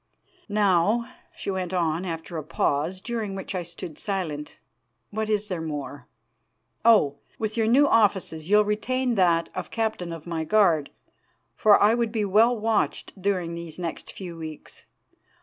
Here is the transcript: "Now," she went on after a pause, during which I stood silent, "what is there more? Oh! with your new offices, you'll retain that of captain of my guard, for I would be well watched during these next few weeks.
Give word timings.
"Now," 0.49 1.13
she 1.35 1.51
went 1.51 1.73
on 1.75 2.05
after 2.05 2.35
a 2.35 2.43
pause, 2.43 3.01
during 3.01 3.35
which 3.35 3.53
I 3.53 3.61
stood 3.61 3.99
silent, 3.99 4.57
"what 5.11 5.29
is 5.29 5.47
there 5.47 5.61
more? 5.61 6.07
Oh! 6.83 7.19
with 7.37 7.55
your 7.55 7.67
new 7.67 7.87
offices, 7.87 8.49
you'll 8.49 8.65
retain 8.65 9.13
that 9.13 9.51
of 9.53 9.69
captain 9.69 10.11
of 10.11 10.25
my 10.25 10.43
guard, 10.43 10.89
for 11.53 11.79
I 11.79 11.93
would 11.93 12.11
be 12.11 12.25
well 12.25 12.57
watched 12.59 13.21
during 13.21 13.53
these 13.53 13.77
next 13.77 14.11
few 14.11 14.35
weeks. 14.35 14.85